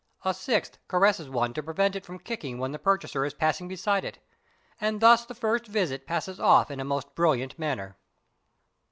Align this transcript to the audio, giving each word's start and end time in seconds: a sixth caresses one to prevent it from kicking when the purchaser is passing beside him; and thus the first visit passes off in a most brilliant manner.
a 0.25 0.33
sixth 0.33 0.79
caresses 0.87 1.29
one 1.29 1.53
to 1.53 1.61
prevent 1.61 1.95
it 1.95 2.03
from 2.07 2.17
kicking 2.17 2.57
when 2.57 2.71
the 2.71 2.79
purchaser 2.79 3.23
is 3.23 3.35
passing 3.35 3.67
beside 3.67 4.03
him; 4.03 4.15
and 4.79 4.99
thus 4.99 5.27
the 5.27 5.35
first 5.35 5.67
visit 5.67 6.07
passes 6.07 6.39
off 6.39 6.71
in 6.71 6.79
a 6.79 6.83
most 6.83 7.13
brilliant 7.13 7.59
manner. 7.59 7.95